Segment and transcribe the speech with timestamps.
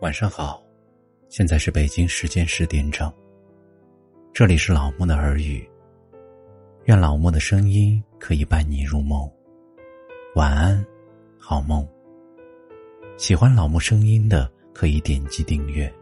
[0.00, 0.62] 晚上好，
[1.28, 3.12] 现在是北京时间十点整。
[4.32, 5.68] 这里是老莫的耳语，
[6.84, 9.30] 愿老莫的声音可以伴你入梦。
[10.36, 10.82] 晚安，
[11.38, 11.86] 好梦。
[13.18, 15.92] 喜欢老莫声音的可以点击订阅。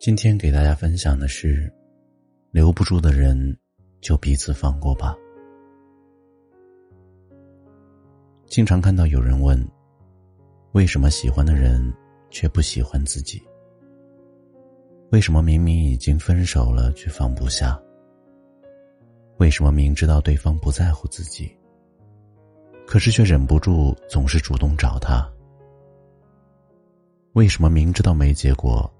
[0.00, 1.70] 今天给大家分享的是，
[2.52, 3.54] 留不住的人，
[4.00, 5.14] 就彼此放过吧。
[8.46, 9.62] 经常看到有人问，
[10.72, 11.92] 为什么喜欢的人
[12.30, 13.42] 却不喜欢自己？
[15.10, 17.78] 为什么明明已经分手了却放不下？
[19.36, 21.54] 为什么明知道对方不在乎自己，
[22.86, 25.30] 可是却忍不住总是主动找他？
[27.34, 28.90] 为什么明知道没结果？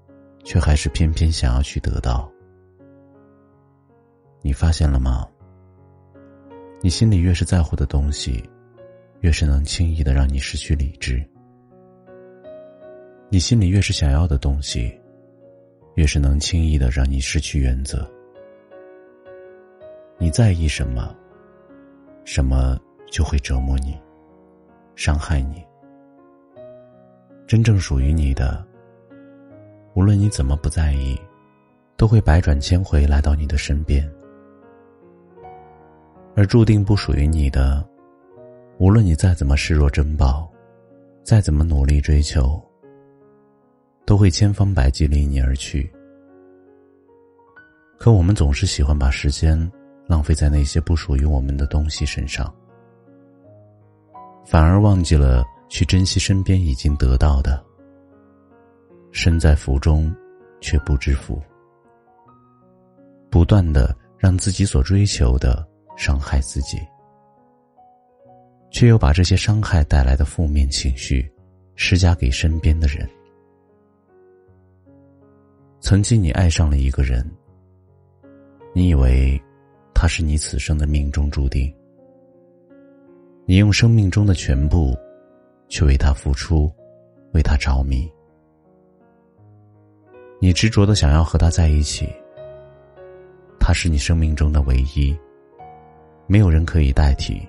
[0.43, 2.31] 却还是偏偏想要去得到，
[4.41, 5.27] 你发现了吗？
[6.81, 8.43] 你心里越是在乎的东西，
[9.19, 11.17] 越是能轻易的让你失去理智；
[13.29, 14.99] 你心里越是想要的东西，
[15.93, 18.09] 越是能轻易的让你失去原则。
[20.17, 21.15] 你在意什么，
[22.25, 22.79] 什么
[23.11, 23.95] 就会折磨你，
[24.95, 25.63] 伤害你。
[27.47, 28.70] 真正属于你的。
[29.93, 31.19] 无论你怎么不在意，
[31.97, 34.03] 都会百转千回来到你的身边；
[36.35, 37.85] 而注定不属于你的，
[38.77, 40.49] 无论你再怎么视若珍宝，
[41.23, 42.61] 再怎么努力追求，
[44.05, 45.91] 都会千方百计离你而去。
[47.97, 49.71] 可我们总是喜欢把时间
[50.07, 52.51] 浪费在那些不属于我们的东西身上，
[54.45, 57.63] 反而忘记了去珍惜身边已经得到的。
[59.11, 60.13] 身在福中，
[60.59, 61.41] 却不知福。
[63.29, 66.77] 不断的让自己所追求的伤害自己，
[68.71, 71.31] 却又把这些伤害带来的负面情绪
[71.75, 73.07] 施加给身边的人。
[75.79, 77.25] 曾经你爱上了一个人，
[78.73, 79.41] 你以为
[79.93, 81.73] 他是你此生的命中注定，
[83.45, 84.95] 你用生命中的全部
[85.69, 86.71] 去为他付出，
[87.33, 88.09] 为他着迷。
[90.43, 92.09] 你执着的想要和他在一起，
[93.59, 95.15] 他是你生命中的唯一，
[96.25, 97.47] 没有人可以代替。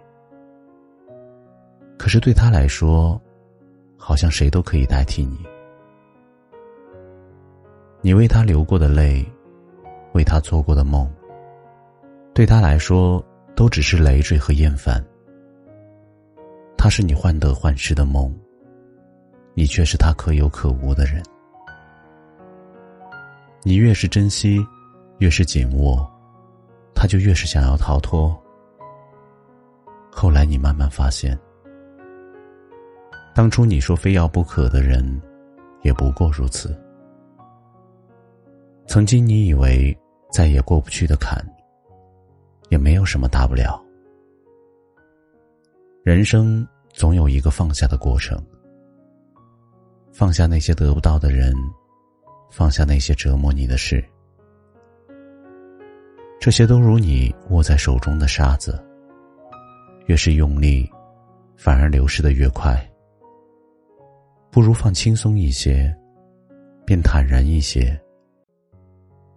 [1.97, 3.19] 可是对他来说，
[3.97, 5.39] 好像谁都可以代替你。
[8.03, 9.25] 你为他流过的泪，
[10.13, 11.11] 为他做过的梦，
[12.35, 13.25] 对他来说
[13.57, 15.03] 都只是累赘和厌烦。
[16.77, 18.31] 他是你患得患失的梦，
[19.55, 21.23] 你却是他可有可无的人。
[23.65, 24.59] 你越是珍惜，
[25.19, 26.05] 越是紧握，
[26.95, 28.37] 他就越是想要逃脱。
[30.11, 31.39] 后来你慢慢发现，
[33.33, 35.23] 当初你说非要不可的人，
[35.83, 36.77] 也不过如此。
[38.89, 39.97] 曾经你以为
[40.33, 41.41] 再也过不去的坎，
[42.69, 43.81] 也没有什么大不了。
[46.03, 48.45] 人生总有一个放下的过程，
[50.13, 51.55] 放下那些得不到的人。
[52.53, 54.05] 放下那些折磨你的事，
[56.39, 58.79] 这些都如你握在手中的沙子，
[60.05, 60.87] 越是用力，
[61.57, 62.79] 反而流失的越快。
[64.51, 65.91] 不如放轻松一些，
[66.85, 67.99] 便坦然一些。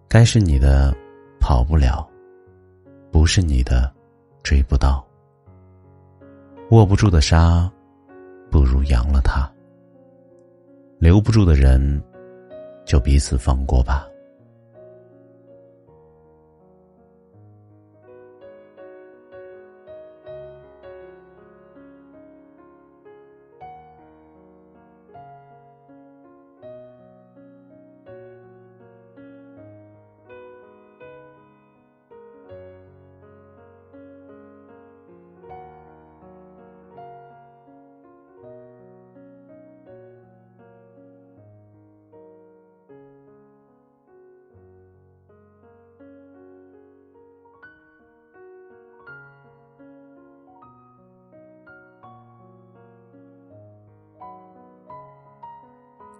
[0.08, 0.94] 该是你的，
[1.40, 2.06] 跑不了；
[3.10, 3.90] 不是你的，
[4.42, 5.02] 追不到。
[6.70, 7.72] 握不住的沙，
[8.50, 9.50] 不如扬了它。
[10.98, 12.02] 留不住的人。
[12.86, 14.08] 就彼此放过吧。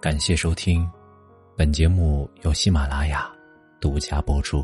[0.07, 0.89] 感谢收听，
[1.57, 3.29] 本节目由喜马拉雅
[3.81, 4.63] 独家播出。